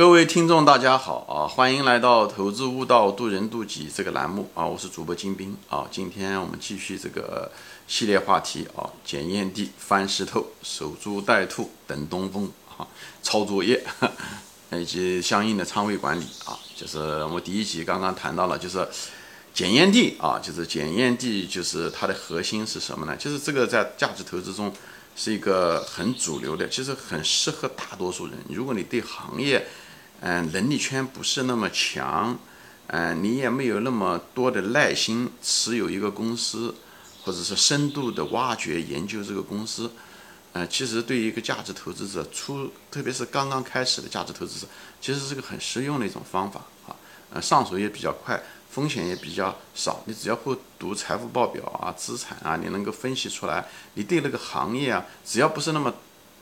[0.00, 1.44] 各位听众，大家好啊！
[1.46, 4.64] 欢迎来到《投资悟道，渡人渡己》这个栏目啊！
[4.64, 5.86] 我是主播金兵啊！
[5.90, 7.52] 今天我们继续这个
[7.86, 12.88] 系列话题啊：检验地、翻石头、守株待兔、等东风啊！
[13.22, 13.84] 抄作业
[14.72, 16.58] 以及相应的仓位管理啊！
[16.74, 18.88] 就是我们第一集刚刚谈到了，就是
[19.52, 23.14] 检验地啊，就是检验地，就是它的核心是什么呢？
[23.18, 24.72] 就是这个在价值投资中
[25.14, 28.38] 是一个很主流的，其实很适合大多数人。
[28.48, 29.68] 如果你对行业，
[30.22, 32.38] 嗯，能力圈不是那么强，
[32.88, 36.74] 嗯，你也没有那么多的耐心持有一个公司，
[37.24, 39.90] 或者是深度的挖掘研究这个公司，
[40.52, 44.66] 呃，其实对于一个价值投资者，初特别是刚刚开始的价值投资者，
[45.00, 46.94] 其实是个很实用的一种方法啊，
[47.32, 55.94] 呃，上手也比较快，风险也比较少，你只要会读财务报表啊、资产啊，你能够分析出来，你对那个行业啊，只要不是那么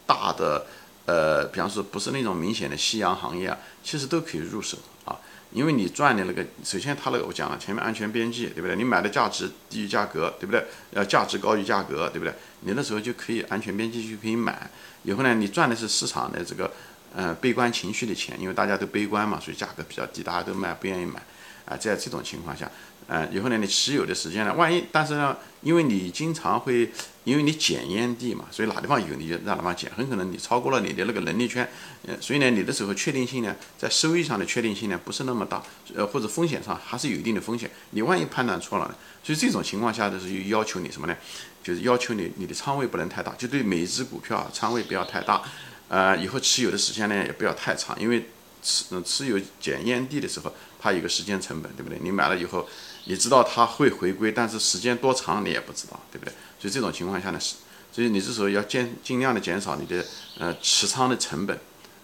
[0.05, 0.67] 大的。
[1.09, 4.77] 呃，比方说不是那种明显的夕阳行业啊，其实都可以入手
[5.07, 5.17] 啊，
[5.53, 8.77] 因为你赚的那个，首先它那个我讲了前面安全边际，对不对？
[8.77, 10.63] 你买的价值低于价格，对不对？
[10.91, 12.35] 要价值高于价格，对不对？
[12.61, 14.71] 你那时候就可以安全边际就可以买，
[15.05, 16.71] 以后呢，你赚的是市场的这个
[17.17, 21.23] 呃悲观情绪的钱，因为大家都悲观嘛，所以价格比较低，大家都卖，不愿意买
[21.65, 22.71] 啊，在这种情况下。
[23.11, 26.91] 嗯，以后呢，你持有的时间呢，万一，但是呢，因为你经常会，
[27.25, 31.67] 因为你检验地嘛，所以哪地方有你就让哪地方捡，很可能你超过了你的那个能力圈，
[32.07, 35.63] 呃，所以呢，你的时候确定性呢，在收益上的确定性呢不是那么大，
[35.95, 41.17] 呃，或者风险上还是有一定的风险，你万一判断错了呢，所以这种情况下的是要求你什么呢？
[41.65, 45.41] 就是要求你你的仓位不能太大，就对每一只股票仓位不要太大，
[45.89, 48.29] 呃，以后持有的时间呢也不要太长，因为
[48.63, 51.99] 持持有检验地的时候，它有个时间成本，对不对？
[52.03, 52.69] 你买了以后。
[53.09, 56.33] 你知道它会回归，但是时间多长你也不知道，对不对？
[56.61, 57.57] 所以这种情况下呢，是，
[57.91, 60.05] 所以你这时候要减尽量的减少你的
[60.39, 61.59] 呃持仓的成本、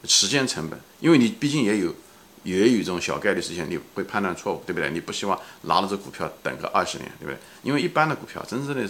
[0.04, 1.94] 时间成本，因为你毕竟也有
[2.42, 4.90] 也有一种小概率事件，你会判断错误，对不对？
[4.90, 7.38] 你不希望拿了这股票等个二十年，对不对？
[7.62, 8.88] 因为一般的股票真正的，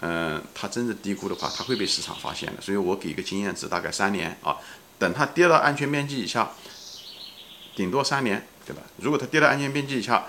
[0.00, 2.60] 嗯，它真正低估的话，它会被市场发现的。
[2.60, 4.56] 所以我给一个经验值，大概三年啊，
[4.98, 6.50] 等它跌到安全边际以下，
[7.76, 8.82] 顶多三年，对吧？
[8.96, 10.26] 如果它跌到安全边际以下，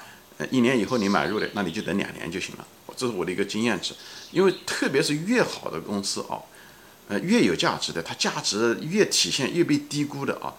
[0.51, 2.68] 一年以后你买入的，那你就等两年就行了。
[2.97, 3.94] 这是我的一个经验值，
[4.31, 6.40] 因为特别是越好的公司啊，
[7.07, 10.53] 呃，越有价值的，它价值越体现越被低估的啊，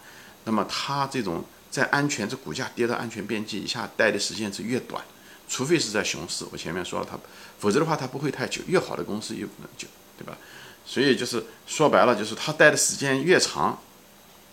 [0.45, 5.03] 那么它这种在安全，这股价跌到安全边际以下待的时间是越短，
[5.49, 7.17] 除非是在熊市，我前面说了它，
[7.59, 8.61] 否则的话它不会太久。
[8.67, 9.87] 越好的公司越不能久，
[10.17, 10.37] 对吧？
[10.85, 13.79] 所以就是说白了，就是它待的时间越长。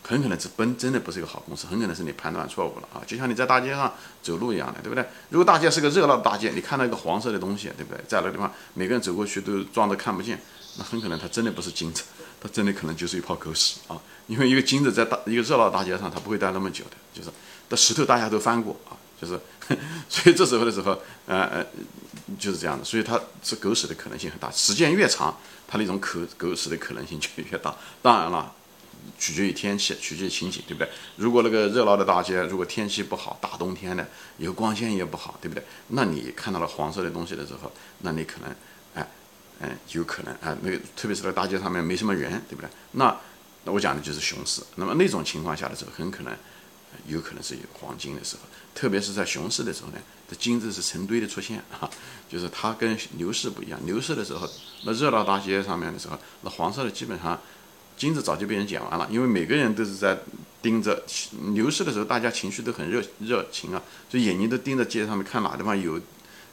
[0.07, 3.01] 很可能是本真的不是一个好公司，很可能是你判断错误了啊！
[3.07, 3.91] 就像你在大街上
[4.23, 5.03] 走路一样的，对不对？
[5.31, 8.05] 如果大街是个热闹的大街，你看到一个黄色的东西，对不对？
[8.07, 10.39] 在那个地方，每个人走过去都装的看不见，
[10.77, 12.03] 那很可能它真的不是金子，
[12.39, 13.97] 它真的可能就是一泡狗屎啊！
[14.27, 17.31] 因为一个金子在大一个热闹的大街上，它不会待那么久的，就是
[17.71, 19.41] 那石头大家都翻过啊，就是，
[20.11, 21.67] 所以这时候的时候，呃呃，
[22.39, 25.35] 就是这样的，所以它是狗屎的可能性很大，时间越长，
[25.67, 27.75] 它那种可狗屎的可能性就越大。
[28.03, 28.53] 当然了。
[29.19, 30.89] 取决于天气，取决于情景，对不对？
[31.17, 34.07] 如果那个热闹的大街，如果天气不好，大冬天的，
[34.39, 35.63] 以后光线也不好，对不对？
[35.89, 37.71] 那你看到了黄色的东西的时候，
[38.01, 38.57] 那你可能，
[38.95, 39.09] 哎，
[39.61, 42.69] 嗯，有可能啊，那个特别是在大街上面没什么人，对不对？
[42.93, 43.17] 那
[43.65, 44.63] 那我讲的就是熊市。
[44.77, 46.35] 那么那种情况下的时候，很可能
[47.07, 48.43] 有可能是有黄金的时候，
[48.75, 49.99] 特别是在熊市的时候呢，
[50.29, 51.89] 这金子是成堆的出现啊，
[52.29, 53.79] 就是它跟牛市不一样。
[53.85, 54.49] 牛市的时候，
[54.85, 57.41] 那热闹大街上面的时候，那黄色的基本上。
[57.97, 60.19] 金子早就被人捡完了，因为每个人都是在
[60.61, 61.03] 盯着
[61.55, 66.01] 牛市的时候，大家情绪都很热热情啊，所以眼睛都盯着街上面看哪地方有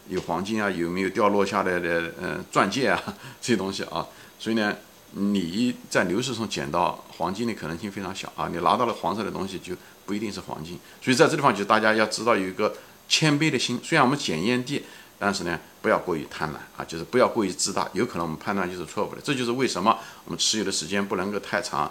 [0.09, 3.01] 有黄金啊，有没有掉落下来的嗯钻戒啊
[3.41, 4.05] 这些东西啊，
[4.37, 4.75] 所以呢，
[5.11, 9.73] 你在牛市中捡到黄金的可能性非常小啊，你拿到了黄色的东西就
[10.05, 12.73] 不一定是黄金，所以在这地方就大家要知道有一个
[13.09, 14.83] 谦卑的心，虽然我们检验地。
[15.23, 19.21] 但是呢，不要过于贪婪啊，就是不要过于自大，有可能我们判断就是错误的。
[19.21, 19.95] 这就是为什么
[20.25, 21.81] 我们持有的时间不能够太长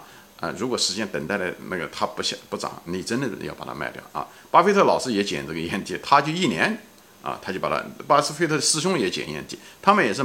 [0.41, 0.53] 啊。
[0.57, 4.27] 如果时间等待的那个它不下不涨，你真的要把它卖掉啊。
[4.51, 6.77] 巴菲特老师也捡这个烟蒂，他就一年
[7.21, 7.83] 啊，他就把它。
[8.07, 10.23] 巴菲特的师兄也捡烟蒂，他们也是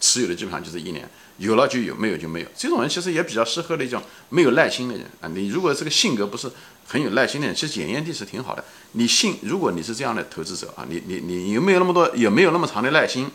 [0.00, 1.08] 持有的基本上就是一年，
[1.38, 2.46] 有了就有，没有就没有。
[2.56, 5.28] 这种人其实也比较适合那种没有耐心的人啊。
[5.34, 6.50] 你如果这个性格不是。
[6.84, 8.62] 很有耐心的人，其实检验地是挺好的。
[8.92, 13.30] 你信，如果你是这样的投资者啊，你你你有没有那么多，有没有那么长的耐心？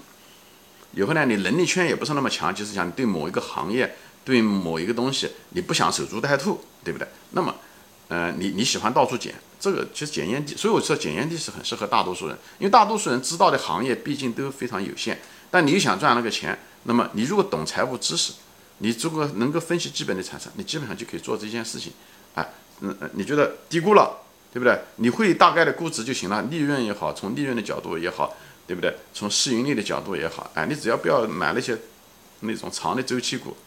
[0.93, 7.07] 以后呢，你能力圈也不是那么强，就是讲对某一个行业，对某一个东西，你不想守株待兔，对不对？
[7.31, 7.55] 那么，
[8.07, 15.19] 呃，你你喜欢到处捡，这个其实检验地，所以我说检验地是很适合大多数人，因为大多数人知道的行业毕竟都非常有限。
[15.51, 18.33] 但你想赚那个钱，那么你如果懂财务知识，
[18.79, 21.91] 你如果能够分析基本的产生，你基本上就可以做这件事情，
[22.35, 22.45] 啊。
[22.79, 24.19] 嗯嗯，你觉得低估了，
[24.53, 24.79] 对不对？
[24.97, 28.37] 你会大概的估值就行了，利润也好，从利润的角度也好，
[28.67, 28.95] 对不对？
[29.15, 31.75] 从市盈率的角度也好，哎，你只要不要买那些
[32.41, 33.57] 那种长的周期股，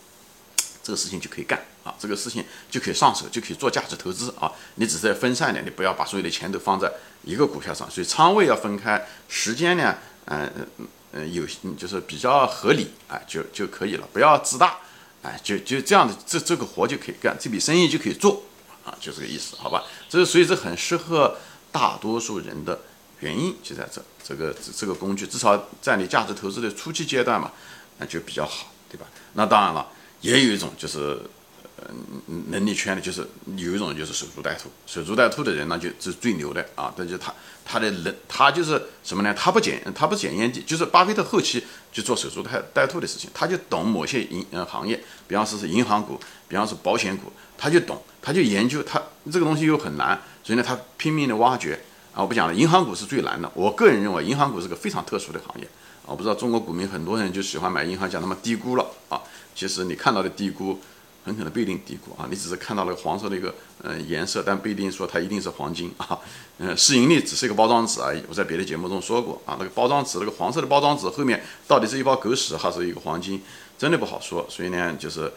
[0.91, 4.51] 这个事情就可以干啊，这个事情就可以上手，就可以做价值投资啊。
[4.75, 6.91] 你只是要分散点，你不要把所有的钱都放在
[7.23, 11.47] 一个股票上，所以仓位要分开，时间呢，嗯嗯嗯，有
[11.77, 14.79] 就是比较合理啊，就就可以了，不要自大。
[15.23, 18.43] 哎，就就这样的，这这个活就可以干，这笔生意就可以做，
[18.85, 19.85] 啊，就这个意思，好吧？
[20.09, 21.37] 这所以这很适合
[21.71, 22.81] 大多数人的
[23.21, 27.53] 原因就在这，这个这个工具至少在你价值投资的初期阶段嘛，
[27.99, 29.07] 那就比较好，对吧？
[29.35, 29.87] 那当然了，
[30.21, 31.19] 也有一种就是。
[32.29, 33.27] 嗯，能力圈的，就是
[33.57, 36.93] 有一种就是守株待兔，守株待兔的人呢，就是最牛的啊。
[36.95, 37.33] 但就他
[37.65, 39.33] 他的人，他就是什么呢？
[39.33, 49.03] 他不捡，他不捡烟蒂，就是巴菲特后期就做守株待待兔的事情，他就懂某些银呃行业，比方说是银行股，比方说保险股，他就懂，他就研究，他
[49.33, 51.81] 这个东西又很难，所以呢，他拼命的挖掘
[52.13, 52.21] 啊。
[52.21, 53.51] 我不讲了，银行股是最难的。
[53.55, 55.67] 我个人认为，银行股是个非常特殊的行业
[56.05, 56.09] 啊。
[56.09, 59.19] 我不知道中国股民很多人就喜欢买银行，讲他们低估了啊。
[59.55, 60.79] 其实你看到的低估。
[61.23, 66.19] 很可能不一定低估啊，你只是看到了黄色的一个呃颜色，但不一定说它一定是黄金啊。
[66.57, 68.23] 嗯， 市盈率只是一个包装纸而已。
[68.27, 73.43] 我在别的节目中说过啊，那个包装纸，那个黄色的包装纸后面到底是一包狗屎还是一个黄金，
[73.77, 74.47] 真的不好说。
[74.49, 75.31] 所以呢，就是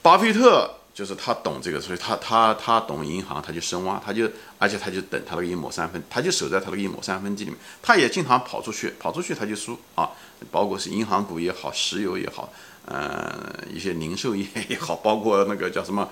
[0.00, 4.30] 巴菲特就是他懂这个， 所以他他他懂银行，他就深挖，他就
[4.60, 10.08] 而且他就等他那个一亩三分，他就守在他那个一亩三分地里面，他也经常跑出去，跑出去他就输啊，
[10.52, 12.48] 包括是银行股也好，石油也好。
[12.86, 16.06] 呃，一些零售业也好，包括那个叫什么，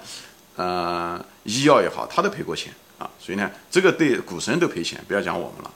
[0.56, 3.10] 呃，医药也好，他都赔过钱啊。
[3.18, 5.70] 所以呢，这个对股神都赔钱，不要讲我们了。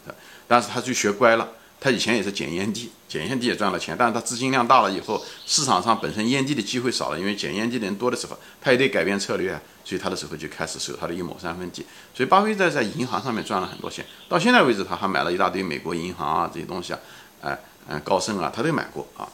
[0.48, 1.46] 但是他就学乖了，
[1.78, 3.94] 他以前也是捡烟蒂，捡烟蒂也赚了钱。
[3.98, 9.60] 但是他资金量大了以后，市场上本身烟蒂的机会少了，因为捡烟蒂的人多的时候，他也得改变策略啊。
[9.84, 11.84] 所以他的时候就开始守他的一亩三分地。
[12.14, 16.98] 所以巴菲特在银行上面赚了很多钱，到现在为止他还买了一大堆美国银行啊这些东西啊，
[17.42, 17.58] 哎，
[17.88, 19.28] 嗯，高盛啊，他都买过啊。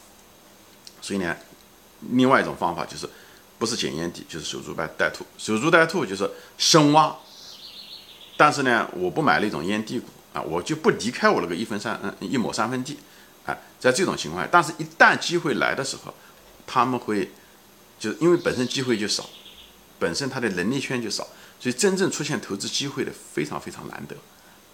[1.01, 1.33] 所以呢。
[2.11, 3.07] 另外一种方法就是，
[3.57, 5.25] 不是捡烟蒂，就是守株待待兔。
[5.37, 7.15] 守株待兔就是深挖，
[8.35, 12.97] 但是呢，我不买那种烟蒂股啊，我就不离开我那个一分三嗯一亩三分地，
[13.45, 16.13] 哎，在这种情况下，但是一旦机会来的时候，
[16.67, 17.31] 他们会，
[17.97, 19.29] 就是因为本身机会就少，
[19.97, 21.27] 本身他的能力圈就少，
[21.59, 24.15] 所以真正出现投资机会的非常非常难得，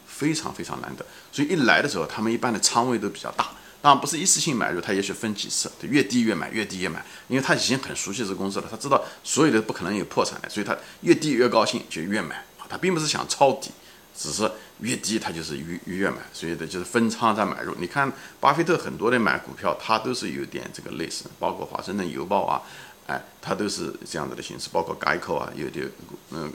[0.07, 1.05] 非常非常难得。
[1.31, 3.51] 所以一来的时候，他们一般的仓位都比较大。
[3.81, 13.71] 当然不是一次性买入，他也许分几次，越低越买，越低越买，因为他已经很熟悉这个公司了，他知道所有的不可能有破产的，所以他越低越高兴就越买啊，他并不是想抄底，
[14.13, 17.73] 只是越低他就是越越买，所以的就是分仓再买入。
[17.79, 18.11] 你看
[18.41, 22.61] 巴菲特很多的买股票，他都是有点这个类似，包括华盛顿邮报啊，
[23.07, 25.89] 哎，他都是这样子的形式，包括改口啊，有的
[26.31, 26.51] 嗯，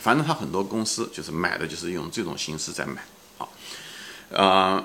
[0.00, 3.00] 反正他很多公司就是买的就是用这种形式在买
[3.38, 3.46] 啊，
[4.36, 4.84] 啊。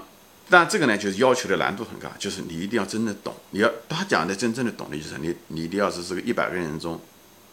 [0.50, 3.34] 但这个呢，就是要求的难度很高，就是你一定要真的懂。
[3.51, 7.00] 你要他讲的真正的懂的就是你，你一定要是这个一百个人中，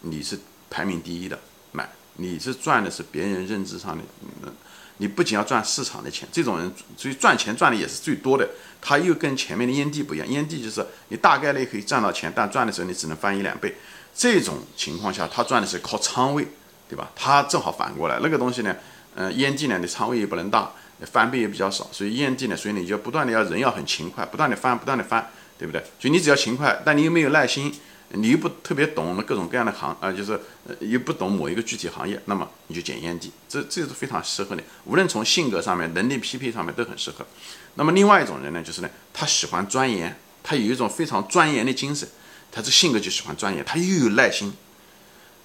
[0.00, 0.38] 你是
[0.70, 1.38] 排名第一的
[1.72, 4.02] 买，你是赚的是别人认知上的，
[4.42, 4.52] 嗯，
[4.96, 8.48] 你不仅要赚市场的钱，这种人所以赚钱赚的也是最多的。
[8.80, 13.74] 他又跟前面的烟蒂不一样，烟蒂就是你大概率可以赚到钱，但赚的时候你只能翻一两倍。
[14.14, 16.46] 这种情况下，他赚的是靠仓位，
[16.88, 17.10] 对吧？
[17.14, 18.74] 他正好反过来，那个东西呢，
[19.14, 20.72] 嗯，烟蒂呢，你仓位也不能大。
[21.04, 25.80] 翻倍也比较少，所以验地呢，所以你就不断的要人要很勤快，不断的翻，不断的翻，对不对？
[26.00, 27.70] 所以你只要勤快，但你又没有耐心，
[28.10, 30.40] 你又不特别懂各种各样的行啊，就是
[30.80, 37.26] 又不懂某一个具体行业，那么你就捡烟蒂，这这是非常适合你，无论从性格上面、能力匹配上面都很适合。
[37.74, 42.08] 那么另外一种人呢，就是呢，他喜欢钻研，他有一种非常钻研的精神，
[42.50, 44.54] 他这性格就喜欢钻研，他又有耐心，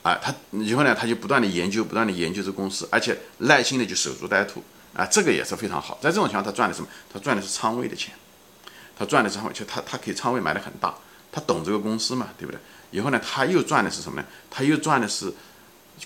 [0.01, 4.63] 啊，他以后呢，他就不断的研究，不断的研究这公司，而且耐心的就守株待兔。
[4.93, 5.97] 啊，这个也是非常好。
[6.01, 6.87] 在这种情况，他赚的什么？
[7.11, 8.13] 他赚的是仓位的钱，
[8.97, 10.93] 他赚的仓位，就他他可以仓位买的很大，
[11.31, 12.59] 他懂这个公司嘛，对不对？
[12.91, 14.27] 以后呢，他又赚的是什么呢？
[14.49, 15.33] 他又赚的是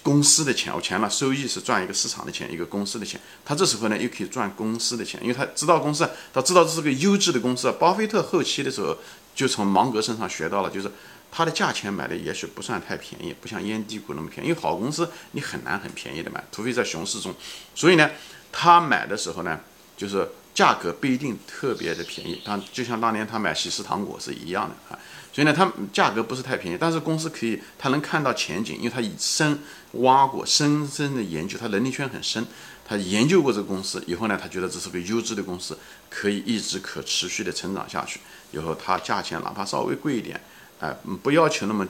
[0.03, 0.71] 公司的钱。
[0.71, 3.19] 我钱了，收益是赚一个市场的钱，一个公司的钱。
[3.43, 7.71] 他这时候呢，又可以赚公司的钱，因为他知道公司，他知道这是个优质的公司。
[7.79, 8.95] 巴菲特后期的时候，
[9.33, 10.91] 就从芒格身上学到了，就是
[11.31, 14.49] 他的价钱买的也许不算太便宜，不像烟蒂股那么便宜。
[14.49, 17.33] 因为好公司你很难很便宜的买，除非在熊市中。
[17.73, 18.11] 所以呢。
[18.57, 19.59] 他买的时候呢，
[19.97, 24.97] 就是价格不一定特别的便宜，当就像当年他买喜事糖果是一样的啊，
[25.33, 29.59] 所以呢，他价格不是太便宜，但是公司可以，他能看到前景，因为他以深
[29.91, 32.47] 挖过，深深的研究，他能力圈很深，
[32.87, 35.77] 他研究过这个公司以后呢，他觉得这是个优质的公司，
[36.09, 38.21] 可以一直可持续的成长下去，
[38.51, 40.39] 以后他价钱哪怕稍微贵一点，
[40.79, 41.85] 哎，不要求那么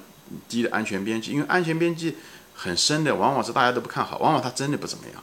[0.49, 2.15] 低的安全边际，因为安全边际。
[2.57, 5.21] 很深的，往往是大家都不看好，往往它真的不怎么样。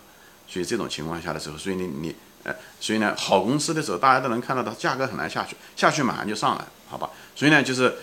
[0.52, 7.08] 所以这种情况下的时候，所以你你，呃，所以呢，好公司的时候，大家都能看到它价格很难下去，下去马上就上来，好吧？
[7.34, 7.94] 所以呢，就是，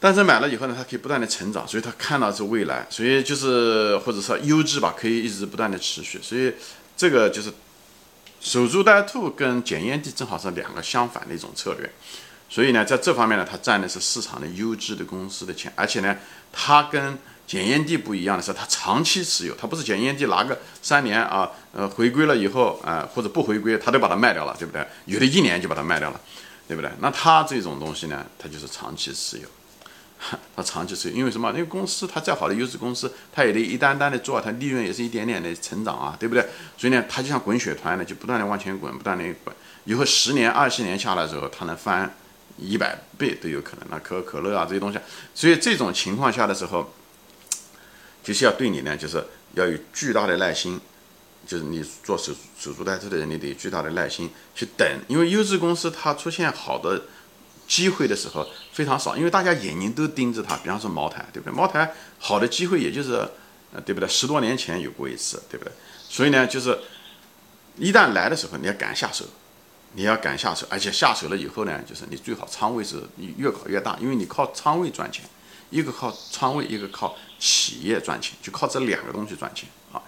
[0.00, 6.54] 但是买了以后呢，它可以不断的成长，所以它看到是未来，所以就是或者说优质吧，可以一直不断的持续，所以
[6.96, 7.52] 这个就是
[8.40, 11.92] 守株待兔跟检验地正好是两个相反的一种策略。
[12.48, 16.16] 所以呢，在这方面呢，它占的是市场的优质的公司的钱，而且呢，
[16.50, 17.18] 它跟
[17.50, 24.86] 检验地不一样的是，它长期持有，它不是检验地拿个三年啊，呃，回归了以后啊，或者不回归，它都把它卖掉了，对不对？
[25.06, 26.20] 有的一年就把它卖掉了，
[26.68, 26.88] 对不对？
[27.00, 29.48] 那它这种东西呢，它就是长期持有，
[30.54, 31.50] 它长期持有，因为什么？
[31.50, 36.46] 因为公司它再好的优质公司，它也得一单单的做，它利润也是一点点的成长啊，对不对？
[36.78, 39.52] 所以呢，它就像滚雪团的，就不断的往前滚，不断的滚，
[39.86, 42.14] 以后十年、二十年下来之后，它能翻。
[42.62, 44.98] 一百倍都有可能，那可口可乐啊这些东西，
[45.34, 46.92] 所以这种情况下的时候，
[48.22, 49.24] 就是要对你呢，就是
[49.54, 50.80] 要有巨大的耐心，
[51.46, 57.02] 就是你做守守株待兔的人，你得有巨大的耐心去等，因为优质公司它出现好的
[57.66, 61.54] 机会的时候非常少，因为大家眼睛都盯着它，比方说茅台，对不对？
[61.54, 63.14] 茅台好的机会也就是，
[63.72, 64.08] 呃，对不对？
[64.08, 65.72] 十多年前有过一次，对不对？
[66.08, 66.78] 所以呢，就是
[67.76, 69.24] 一旦来的时候，你要敢下手。
[69.94, 73.02] 你要敢下手，而且下手了以后呢，就是你最好仓位是
[73.36, 75.24] 越搞越大，因为你靠仓位赚钱，
[75.70, 80.02] 一个靠仓位，一个靠企业赚钱，就靠这两个东西赚钱啊。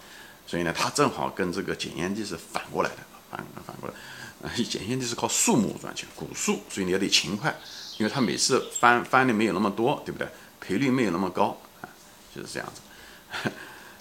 [0.46, 2.96] 所以呢，它正好跟这个检验地是反过来的，
[3.30, 3.94] 反反过来。
[4.42, 7.56] 呃，检验地是靠数目赚钱，股数，所以你要得勤快，
[7.96, 10.28] 因为它每次翻翻的没有那么多，对不对？
[10.60, 11.88] 赔率没有那么高啊，
[12.34, 13.50] 就是这样子。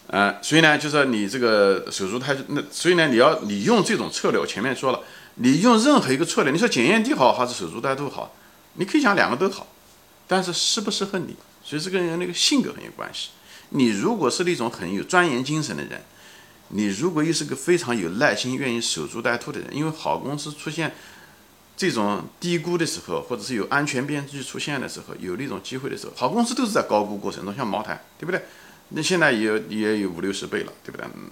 [0.08, 5.00] 呃，所以呢，就是你这个守株待，那所以呢，你要你用这种策略，我前面说了。
[5.36, 8.36] 你用任何一个策略，你说检验地好还是守株待兔好？
[8.74, 9.66] 你可以讲两个都好，
[10.28, 13.30] 但是适不适合你，所以这跟人那个性格很有关系。
[13.70, 16.02] 你如果是那种很有钻研精神的人，
[16.70, 20.94] 你如果又是个非常有耐心、愿意守株待兔的人，因为好公司出现
[21.78, 28.44] 这种低估的时候，或者是有安全边际出现的时候，有那种机会的时候，好公司都是在高估过程中，像茅台，对不对？
[28.90, 31.06] 那现在也也有五六十倍了，对不对？
[31.16, 31.30] 嗯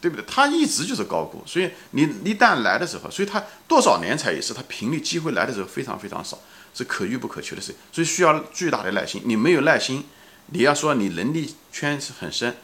[0.00, 0.24] 对不对？
[0.28, 6.38] 它一直就是高估，所以你一旦来的时候，所以它多少年才一次，它频率机会来的时候非常非常少，
[6.78, 9.20] 是可遇不可求的事，所以需要巨大的耐心。
[9.24, 10.04] 你没有耐心，
[10.46, 12.56] 你要说你能力圈是很深，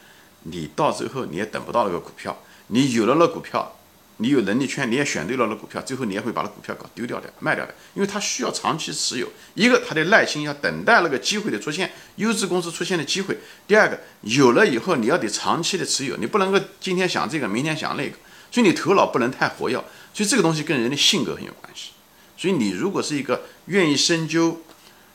[0.43, 2.41] 你到最后你也等不到那个股票。
[2.67, 3.73] 你有了那股票。
[4.17, 9.27] 你有能力圈，你也选对了那股票，最后你也会把那股票搞丢掉的、卖掉的，因为它需要长期持有。
[9.55, 13.35] 一个，它的耐心要等待那个机会的出现，优质公司出现的机会；
[13.67, 18.15] 第二个，有了以后你要得长期的持有，你不能够今天想这个，明天想那个，
[18.49, 19.75] 所以你头脑不能太活跃。
[20.13, 21.89] 所以这个东西跟人的性格很有关系。
[22.37, 24.61] 所以你如果是一个愿意深究，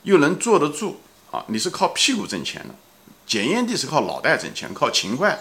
[0.02, 1.00] 又能坐得住
[1.30, 2.74] 啊，你是靠屁股挣钱的，
[3.26, 5.38] 检验地是靠脑袋挣钱，靠勤快。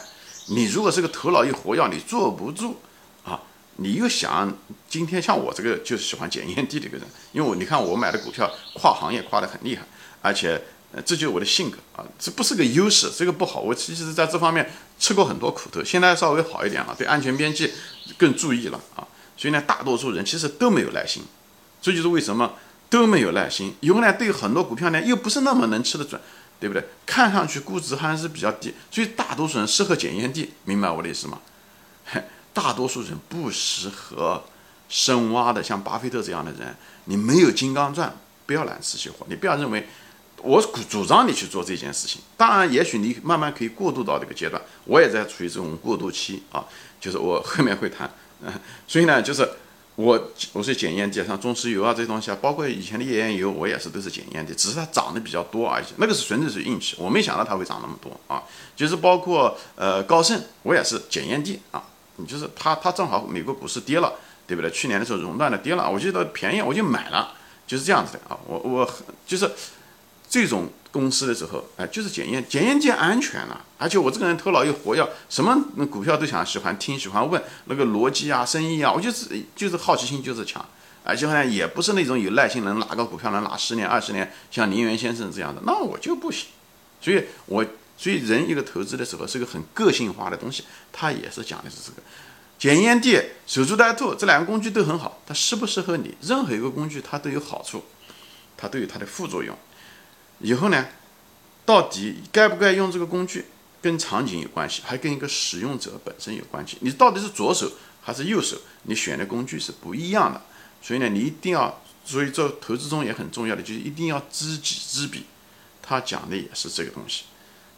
[0.47, 2.79] 你如果是个头脑一活跃，你坐不住
[3.23, 3.41] 啊。
[3.77, 4.51] 你又想
[4.89, 9.83] 今天像我这个就是喜欢检验地的一个人，因为我你看我买的股票跨行业跨得很厉害，
[10.21, 13.61] 而且呃这就是我的性格啊，这不是个优势，这个不好。
[13.61, 14.69] 我其实在这方面
[14.99, 17.71] 吃过很多苦头，现在稍微好一点了，对安全边际
[18.17, 19.07] 更注意了啊。
[19.37, 21.23] 所以呢，大多数人其实都没有耐心，
[21.81, 22.53] 这就是为什么
[22.89, 23.75] 都没有耐心。
[23.79, 26.19] 有呢，对很多股票呢又不是那么能吃得准，
[26.59, 26.83] 对不对？
[27.05, 31.39] 看上去估值还是比较低，所以大多数人适合检验地，明白我的意思吗？
[32.53, 34.43] 大多数人不适合
[34.89, 38.13] 深挖的，像巴菲特这样的人，你没有金刚钻，
[38.45, 39.25] 不要揽瓷器活。
[39.29, 39.87] 你不要认为
[40.41, 42.19] 我主张你去做这件事情。
[42.35, 44.59] 当然，也许你慢慢可以过渡到这个阶段。
[44.85, 46.65] 我也在处于这种过渡期啊，
[46.99, 48.11] 就是我后面会谈。
[48.41, 48.51] 嗯，
[48.87, 49.47] 所以呢，就是
[49.99, 55.85] 我我是检验地，像中石油啊这些东西啊，包括以前的页岩油，我也是都是检验的，只是它涨得比较多而已。
[55.97, 58.41] 那个是纯粹是运气，我没想到它会涨那么多啊。
[58.77, 61.83] 就是包括呃高盛，我也是检验地啊。
[62.15, 64.13] 你就是它，它正好美国股市跌了，
[64.47, 64.71] 对不对？
[64.71, 67.33] 去年的时候熔断了，跌了，我觉得便宜，我就买了，
[67.67, 68.39] 就是这样子的啊。
[68.47, 68.89] 我我
[69.27, 69.51] 就是
[70.29, 80.63] 这种公司的时候，哎，就是检验检验界安全了，而且我这个人头脑又活跃，什么股票都想喜欢听，喜欢问那个逻辑啊、生意啊，我就是就是好奇心就是强，
[81.03, 86.47] 而且呢也不是那种有耐心能拿个股票能拿十年二十年，像宁远先生这样的，那我就不行，
[87.01, 87.65] 所以我。
[88.01, 92.01] 所以人一个投资的时候是个很个性化的东西，它也是讲的是这个
[92.57, 96.15] 检验地、守株待兔这两个工具都很好，它适不适合你？
[96.21, 97.83] 任何一个工具它都有好处，
[98.55, 99.53] 它都有它的副作用。
[100.39, 100.87] 以后呢，
[101.65, 103.45] 到底该不该用这个工具，
[103.81, 106.77] 跟场景有关系，还跟一个使用者本身有关系。
[106.81, 110.41] 你到底是左手还是右手，你选的工具是不一样的。
[110.81, 115.25] 所以呢，你一定要，所以这投资中也很重要的就是一定要知己知彼。
[115.81, 117.23] 他讲的也是这个东西。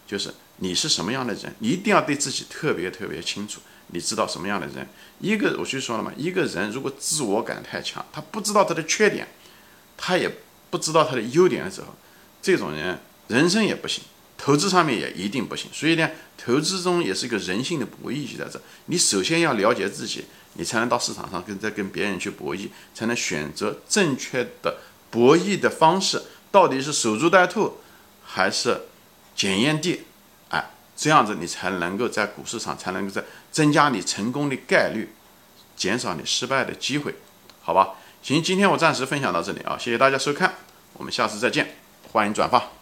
[0.05, 3.61] 就是你是什么样的人，你一定要对自己特别特别清楚。
[3.93, 4.87] 你知道什么样的人？
[5.19, 9.27] 一个我就说了嘛，一个人如果自我感太强，他不知道他的缺点，
[9.97, 10.29] 他也
[10.69, 11.87] 不知道他的优点的时候，
[12.41, 14.03] 这种人人生也不行，
[14.37, 15.69] 投资上面也一定不行。
[15.71, 18.59] 所以呢，投资中也是一个人性的博弈就在这。
[18.87, 24.77] 你首先要了解自己，你才能到市场上跟再跟别人去博弈，才能选择正确的
[25.09, 27.77] 博弈的方式，到底是守株待兔，
[28.23, 28.81] 还是
[29.35, 30.01] 检验地？
[30.49, 35.09] 哎这样子你才能够在股市上才能够在增加你成功的概率，
[35.75, 37.15] 减少你失败的机会，
[37.61, 37.95] 好吧？
[38.21, 40.53] 行，今天我暂时分享到这里啊，谢谢大家收看，
[40.93, 41.75] 我们下次再见，
[42.11, 42.80] 欢迎转发。